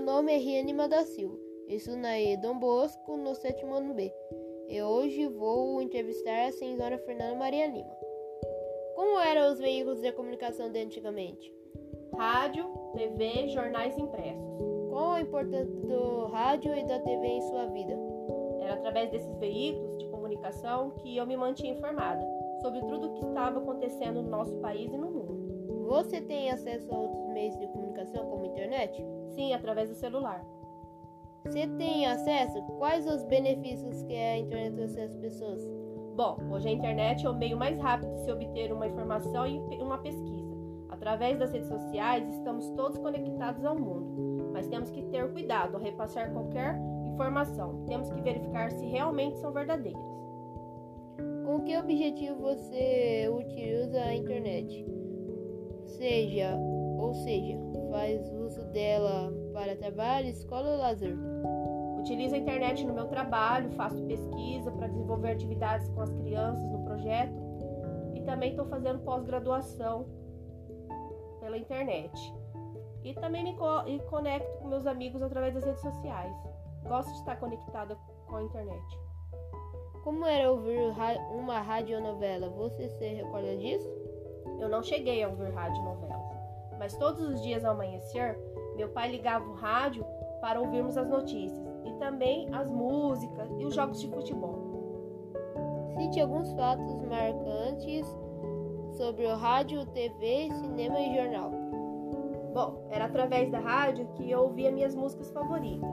nome 0.00 0.32
é 0.32 0.36
Rianima 0.36 0.88
da 0.88 1.02
Silva. 1.02 1.38
Estudo 1.66 1.96
na 1.96 2.18
E 2.18 2.36
Dom 2.36 2.58
Bosco, 2.58 3.16
no 3.16 3.34
sétimo 3.34 3.74
ano 3.74 3.94
B. 3.94 4.12
E 4.68 4.80
hoje 4.82 5.26
vou 5.26 5.82
entrevistar 5.82 6.46
a 6.46 6.52
senhora 6.52 6.98
Fernanda 6.98 7.34
Maria 7.34 7.66
Lima. 7.66 7.96
Como 8.94 9.18
eram 9.20 9.52
os 9.52 9.58
veículos 9.58 10.00
de 10.00 10.12
comunicação 10.12 10.70
de 10.70 10.78
antigamente? 10.78 11.52
Rádio, 12.16 12.66
TV, 12.94 13.48
jornais 13.48 13.98
impressos. 13.98 14.48
Qual 14.90 15.12
a 15.12 15.20
importância 15.20 15.74
do 15.80 16.26
rádio 16.26 16.76
e 16.76 16.84
da 16.84 16.98
TV 17.00 17.26
em 17.26 17.42
sua 17.42 17.66
vida? 17.66 17.98
Era 18.60 18.74
através 18.74 19.10
desses 19.10 19.36
veículos 19.36 19.98
de 19.98 20.08
comunicação 20.08 20.90
que 20.98 21.16
eu 21.16 21.26
me 21.26 21.36
mantinha 21.36 21.72
informada 21.72 22.24
sobre 22.62 22.80
tudo 22.82 23.08
o 23.08 23.14
que 23.14 23.26
estava 23.26 23.58
acontecendo 23.58 24.22
no 24.22 24.30
nosso 24.30 24.56
país 24.58 24.92
e 24.92 24.96
no 24.96 25.10
mundo. 25.10 25.27
Você 25.88 26.20
tem 26.20 26.50
acesso 26.50 26.94
a 26.94 26.98
outros 26.98 27.26
meios 27.28 27.56
de 27.56 27.66
comunicação 27.68 28.26
como 28.26 28.44
internet? 28.44 29.02
Sim, 29.28 29.54
através 29.54 29.88
do 29.88 29.94
celular. 29.94 30.44
Você 31.46 31.66
tem 31.66 32.06
acesso? 32.06 32.60
Quais 32.76 33.06
os 33.06 33.24
benefícios 33.24 34.02
que 34.02 34.14
a 34.14 34.36
internet 34.36 34.76
trouxe 34.76 35.00
às 35.00 35.16
pessoas? 35.16 35.66
Bom, 36.14 36.36
hoje 36.50 36.68
a 36.68 36.72
internet 36.72 37.24
é 37.24 37.30
o 37.30 37.34
meio 37.34 37.56
mais 37.56 37.78
rápido 37.78 38.12
de 38.16 38.20
se 38.20 38.30
obter 38.30 38.70
uma 38.70 38.86
informação 38.86 39.46
e 39.46 39.58
uma 39.80 39.96
pesquisa. 39.96 40.54
Através 40.90 41.38
das 41.38 41.52
redes 41.52 41.68
sociais, 41.68 42.28
estamos 42.34 42.68
todos 42.72 42.98
conectados 42.98 43.64
ao 43.64 43.74
mundo, 43.74 44.50
mas 44.52 44.68
temos 44.68 44.90
que 44.90 45.02
ter 45.04 45.32
cuidado 45.32 45.76
ao 45.76 45.80
repassar 45.80 46.30
qualquer 46.34 46.78
informação. 47.06 47.86
Temos 47.86 48.10
que 48.10 48.20
verificar 48.20 48.70
se 48.72 48.84
realmente 48.84 49.38
são 49.38 49.52
verdadeiras. 49.52 50.02
Com 51.46 51.62
que 51.64 51.78
objetivo 51.78 52.42
você 52.42 53.26
utiliza 53.32 54.02
a 54.02 54.14
internet? 54.14 55.07
Seja, 55.98 56.56
ou 56.96 57.12
seja, 57.12 57.58
faz 57.90 58.32
uso 58.32 58.64
dela 58.66 59.32
para 59.52 59.74
trabalho, 59.74 60.28
escola 60.28 60.70
ou 60.70 60.78
lazer? 60.78 61.16
Utilizo 61.98 62.36
a 62.36 62.38
internet 62.38 62.86
no 62.86 62.94
meu 62.94 63.08
trabalho, 63.08 63.68
faço 63.72 64.00
pesquisa 64.04 64.70
para 64.70 64.86
desenvolver 64.86 65.32
atividades 65.32 65.88
com 65.88 66.00
as 66.00 66.12
crianças 66.12 66.70
no 66.70 66.84
projeto 66.84 67.34
e 68.14 68.20
também 68.20 68.50
estou 68.50 68.64
fazendo 68.66 69.00
pós-graduação 69.00 70.06
pela 71.40 71.58
internet. 71.58 72.32
E 73.02 73.12
também 73.14 73.42
me 73.42 73.56
co 73.56 73.66
conecto 74.08 74.58
com 74.58 74.68
meus 74.68 74.86
amigos 74.86 75.20
através 75.20 75.52
das 75.54 75.64
redes 75.64 75.82
sociais. 75.82 76.32
Gosto 76.86 77.10
de 77.10 77.18
estar 77.18 77.36
conectada 77.40 77.98
com 78.28 78.36
a 78.36 78.42
internet. 78.44 78.98
Como 80.04 80.24
era 80.24 80.50
ouvir 80.50 80.78
uma 81.32 81.60
radionovela? 81.60 82.48
Você 82.50 82.88
se 82.88 83.08
recorda 83.14 83.56
disso? 83.56 83.88
Eu 84.58 84.68
não 84.68 84.82
cheguei 84.82 85.22
a 85.22 85.28
ouvir 85.28 85.52
radionovelas, 85.52 86.38
mas 86.78 86.96
todos 86.96 87.20
os 87.20 87.42
dias 87.42 87.64
ao 87.64 87.72
amanhecer, 87.72 88.38
meu 88.76 88.88
pai 88.88 89.10
ligava 89.10 89.48
o 89.48 89.54
rádio 89.54 90.04
para 90.40 90.60
ouvirmos 90.60 90.96
as 90.96 91.08
notícias 91.08 91.66
e 91.84 91.92
também 91.94 92.48
as 92.52 92.70
músicas 92.70 93.50
e 93.58 93.64
os 93.64 93.74
jogos 93.74 94.00
de 94.00 94.08
futebol. 94.08 94.56
Cite 95.96 96.20
alguns 96.20 96.52
fatos 96.52 96.94
marcantes 97.02 98.06
sobre 98.96 99.26
o 99.26 99.36
rádio, 99.36 99.84
TV, 99.86 100.48
cinema 100.50 101.00
e 101.00 101.16
jornal. 101.16 101.50
Bom, 102.54 102.86
era 102.90 103.04
através 103.04 103.50
da 103.50 103.58
rádio 103.58 104.06
que 104.14 104.30
eu 104.30 104.40
ouvia 104.40 104.70
minhas 104.70 104.94
músicas 104.94 105.30
favoritas. 105.30 105.88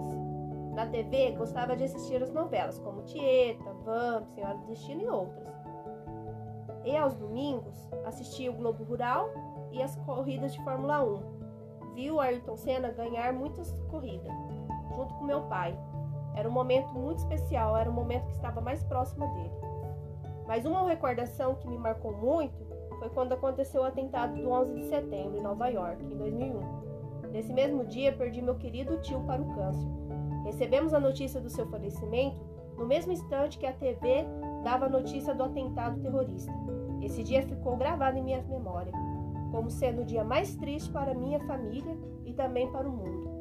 Na 0.74 0.88
TV, 0.88 1.32
gostava 1.32 1.76
de 1.76 1.86
assistir 1.86 2.22
as 2.22 2.32
novelas 2.32 2.80
como 2.80 3.04
Tieta, 3.04 3.74
Vamp, 3.86 4.28
Senhora 4.30 4.58
do 4.58 4.66
Destino 4.68 5.02
e 5.02 5.08
outras. 5.08 5.65
E 6.86 6.96
aos 6.96 7.16
domingos, 7.16 7.76
assistia 8.06 8.52
o 8.52 8.54
Globo 8.54 8.84
Rural 8.84 9.30
e 9.72 9.82
as 9.82 9.96
corridas 9.96 10.54
de 10.54 10.64
Fórmula 10.64 11.04
1. 11.04 11.96
Vi 11.96 12.12
o 12.12 12.20
Ayrton 12.20 12.56
Senna 12.56 12.92
ganhar 12.92 13.34
muitas 13.34 13.72
corridas, 13.90 14.32
junto 14.96 15.14
com 15.16 15.26
meu 15.26 15.42
pai. 15.44 15.76
Era 16.36 16.48
um 16.48 16.52
momento 16.52 16.94
muito 16.94 17.20
especial, 17.20 17.76
era 17.76 17.90
o 17.90 17.94
momento 17.94 18.28
que 18.28 18.34
estava 18.34 18.62
mais 18.62 18.84
próxima 18.84 19.26
dele. 19.30 19.52
Mas 20.46 20.64
uma 20.66 20.88
recordação 20.88 21.56
que 21.56 21.68
me 21.68 21.78
marcou 21.78 22.14
muito 22.14 22.64
foi 23.00 23.10
quando 23.10 23.34
aconteceu 23.34 23.82
o 23.82 23.86
atentado 23.86 24.36
do 24.36 24.50
11 24.50 24.76
de 24.76 24.86
setembro 24.86 25.38
em 25.40 25.42
Nova 25.42 25.68
York, 25.68 26.04
em 26.04 26.18
2001. 26.18 26.86
Nesse 27.32 27.52
mesmo 27.52 27.84
dia, 27.86 28.16
perdi 28.16 28.42
meu 28.42 28.56
querido 28.56 29.02
tio 29.02 29.22
para 29.22 29.42
o 29.42 29.56
câncer. 29.56 29.90
Recebemos 30.44 30.94
a 30.94 31.00
notícia 31.00 31.42
do 31.42 31.50
seu 31.50 31.66
falecimento 31.68 32.38
no 32.78 32.86
mesmo 32.86 33.12
instante 33.12 33.58
que 33.58 33.66
a 33.66 33.74
TV 33.74 34.26
dava 34.64 34.86
a 34.86 34.90
notícia 34.90 35.34
do 35.34 35.44
atentado 35.44 36.00
terrorista. 36.02 36.52
Esse 37.02 37.24
dia 37.24 37.44
ficou 37.44 37.76
gravado 37.78 38.18
em 38.18 38.24
minha 38.24 38.42
memória, 38.44 38.92
como 39.52 39.70
sendo 39.70 40.02
o 40.02 40.06
dia 40.06 40.24
mais 40.24 40.56
triste 40.56 40.92
para 40.92 41.14
minha 41.14 41.40
família 41.42 41.98
e 42.26 42.34
também 42.34 42.72
para 42.72 42.88
o 42.88 42.92
mundo. 42.92 43.35